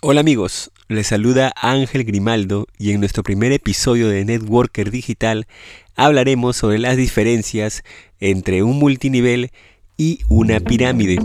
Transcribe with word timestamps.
Hola 0.00 0.20
amigos, 0.20 0.70
les 0.86 1.08
saluda 1.08 1.52
Ángel 1.60 2.04
Grimaldo 2.04 2.68
y 2.78 2.92
en 2.92 3.00
nuestro 3.00 3.24
primer 3.24 3.50
episodio 3.50 4.08
de 4.08 4.24
Networker 4.24 4.92
Digital 4.92 5.48
hablaremos 5.96 6.56
sobre 6.56 6.78
las 6.78 6.96
diferencias 6.96 7.82
entre 8.20 8.62
un 8.62 8.78
multinivel 8.78 9.50
y 9.96 10.20
una 10.28 10.60
pirámide. 10.60 11.18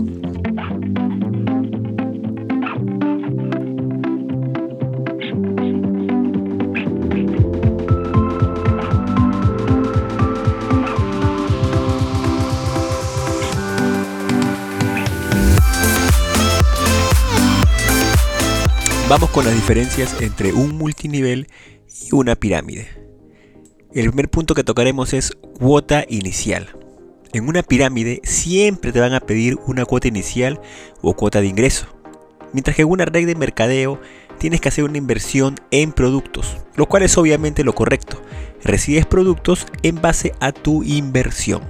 Vamos 19.14 19.30
con 19.30 19.44
las 19.44 19.54
diferencias 19.54 20.20
entre 20.22 20.52
un 20.52 20.76
multinivel 20.76 21.46
y 22.02 22.12
una 22.12 22.34
pirámide. 22.34 22.88
El 23.92 24.08
primer 24.08 24.28
punto 24.28 24.56
que 24.56 24.64
tocaremos 24.64 25.12
es 25.12 25.30
cuota 25.60 26.04
inicial. 26.08 26.76
En 27.32 27.46
una 27.46 27.62
pirámide 27.62 28.20
siempre 28.24 28.90
te 28.90 28.98
van 28.98 29.14
a 29.14 29.20
pedir 29.20 29.56
una 29.68 29.84
cuota 29.84 30.08
inicial 30.08 30.60
o 31.00 31.14
cuota 31.14 31.40
de 31.40 31.46
ingreso. 31.46 31.86
Mientras 32.52 32.74
que 32.74 32.82
en 32.82 32.88
una 32.88 33.04
red 33.04 33.24
de 33.24 33.36
mercadeo 33.36 34.00
tienes 34.40 34.60
que 34.60 34.70
hacer 34.70 34.82
una 34.82 34.98
inversión 34.98 35.60
en 35.70 35.92
productos, 35.92 36.56
lo 36.74 36.86
cual 36.86 37.04
es 37.04 37.16
obviamente 37.16 37.62
lo 37.62 37.72
correcto. 37.72 38.20
Recibes 38.64 39.06
productos 39.06 39.68
en 39.84 40.02
base 40.02 40.32
a 40.40 40.50
tu 40.50 40.82
inversión. 40.82 41.62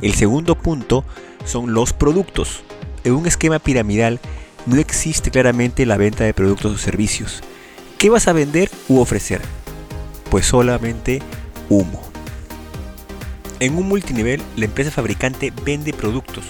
El 0.00 0.14
segundo 0.14 0.54
punto 0.54 1.04
son 1.44 1.74
los 1.74 1.92
productos. 1.92 2.62
En 3.04 3.12
un 3.12 3.26
esquema 3.26 3.58
piramidal 3.58 4.20
no 4.66 4.80
existe 4.80 5.30
claramente 5.30 5.86
la 5.86 5.96
venta 5.96 6.24
de 6.24 6.34
productos 6.34 6.74
o 6.74 6.78
servicios. 6.78 7.40
¿Qué 7.98 8.10
vas 8.10 8.28
a 8.28 8.32
vender 8.32 8.70
u 8.88 9.00
ofrecer? 9.00 9.40
Pues 10.30 10.46
solamente 10.46 11.22
humo. 11.70 12.02
En 13.60 13.76
un 13.76 13.88
multinivel, 13.88 14.42
la 14.56 14.66
empresa 14.66 14.90
fabricante 14.90 15.52
vende 15.64 15.94
productos, 15.94 16.44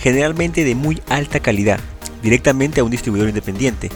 generalmente 0.00 0.64
de 0.64 0.74
muy 0.74 1.02
alta 1.08 1.40
calidad, 1.40 1.80
directamente 2.22 2.80
a 2.80 2.84
un 2.84 2.90
distribuidor 2.90 3.28
independiente. 3.28 3.90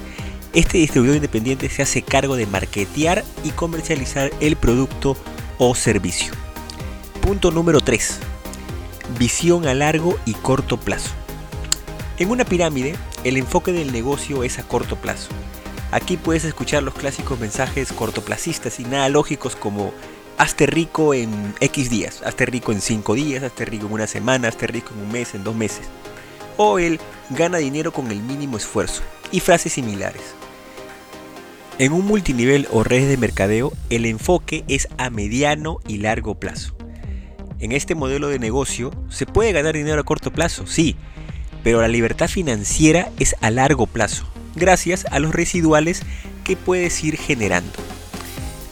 Este 0.53 0.78
distribuidor 0.78 1.16
independiente 1.16 1.69
se 1.69 1.83
hace 1.83 2.03
cargo 2.03 2.34
de 2.34 2.47
marketear 2.47 3.22
y 3.44 3.50
comercializar 3.50 4.33
el 4.41 4.56
producto 4.56 5.16
o 5.58 5.75
servicio. 5.77 6.33
Punto 7.20 7.53
número 7.53 7.81
3. 7.81 8.19
Visión 9.16 9.69
a 9.69 9.75
largo 9.75 10.19
y 10.25 10.33
corto 10.33 10.77
plazo. 10.77 11.19
En 12.20 12.30
una 12.30 12.44
pirámide, 12.44 12.96
el 13.24 13.38
enfoque 13.38 13.72
del 13.72 13.92
negocio 13.92 14.44
es 14.44 14.58
a 14.58 14.62
corto 14.62 14.96
plazo. 14.96 15.30
Aquí 15.90 16.18
puedes 16.18 16.44
escuchar 16.44 16.82
los 16.82 16.92
clásicos 16.92 17.40
mensajes 17.40 17.94
cortoplacistas 17.94 18.78
y 18.78 18.84
nada 18.84 19.08
lógicos 19.08 19.56
como 19.56 19.94
hazte 20.36 20.66
rico 20.66 21.14
en 21.14 21.54
X 21.60 21.88
días, 21.88 22.22
hazte 22.22 22.44
rico 22.44 22.72
en 22.72 22.82
5 22.82 23.14
días, 23.14 23.42
hazte 23.42 23.64
rico 23.64 23.86
en 23.86 23.94
una 23.94 24.06
semana, 24.06 24.48
hazte 24.48 24.66
rico 24.66 24.92
en 24.92 25.00
un 25.00 25.10
mes, 25.10 25.34
en 25.34 25.44
dos 25.44 25.56
meses. 25.56 25.88
O 26.58 26.78
el 26.78 27.00
gana 27.30 27.56
dinero 27.56 27.91
con 27.91 28.10
el 28.10 28.22
mínimo 28.22 28.58
esfuerzo 28.58 29.02
y 29.32 29.41
frases 29.41 29.72
similares. 29.72 30.34
En 31.78 31.92
un 31.92 32.04
multinivel 32.04 32.68
o 32.70 32.84
red 32.84 33.08
de 33.08 33.16
mercadeo, 33.16 33.72
el 33.88 34.04
enfoque 34.04 34.62
es 34.68 34.88
a 34.98 35.08
mediano 35.08 35.78
y 35.88 35.96
largo 35.96 36.34
plazo. 36.34 36.74
En 37.60 37.72
este 37.72 37.94
modelo 37.94 38.28
de 38.28 38.38
negocio, 38.38 38.91
¿se 39.08 39.24
puede 39.24 39.52
ganar 39.52 39.74
dinero 39.74 40.02
a 40.02 40.04
corto 40.04 40.30
plazo? 40.30 40.66
Sí, 40.66 40.96
pero 41.62 41.80
la 41.80 41.89
libertad 41.89 42.28
financiera 42.28 43.11
es 43.19 43.36
a 43.41 43.50
largo 43.50 43.86
plazo, 43.86 44.27
gracias 44.55 45.06
a 45.11 45.19
los 45.19 45.34
residuales 45.34 46.03
que 46.44 46.56
puedes 46.56 47.03
ir 47.05 47.16
generando. 47.16 47.72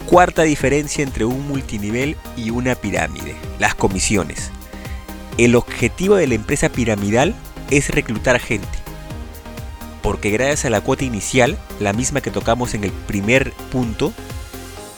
Cuarta 0.06 0.42
diferencia 0.42 1.04
entre 1.04 1.24
un 1.24 1.46
multinivel 1.46 2.16
y 2.36 2.50
una 2.50 2.74
pirámide, 2.74 3.36
las 3.58 3.74
comisiones. 3.74 4.50
El 5.36 5.54
objetivo 5.54 6.16
de 6.16 6.26
la 6.26 6.34
empresa 6.34 6.70
piramidal 6.70 7.34
es 7.70 7.90
reclutar 7.90 8.40
gente, 8.40 8.66
porque 10.02 10.30
gracias 10.30 10.64
a 10.64 10.70
la 10.70 10.80
cuota 10.80 11.04
inicial, 11.04 11.58
la 11.80 11.92
misma 11.92 12.22
que 12.22 12.30
tocamos 12.30 12.74
en 12.74 12.84
el 12.84 12.90
primer 12.90 13.52
punto, 13.70 14.12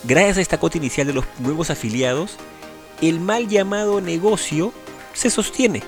gracias 0.04 0.38
a 0.38 0.40
esta 0.40 0.58
cuota 0.58 0.78
inicial 0.78 1.08
de 1.08 1.12
los 1.12 1.24
nuevos 1.40 1.70
afiliados, 1.70 2.36
el 3.02 3.18
mal 3.18 3.48
llamado 3.48 4.00
negocio 4.00 4.72
se 5.12 5.30
sostiene. 5.30 5.82